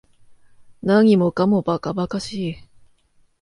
[0.81, 2.55] 何もかも馬鹿馬鹿しい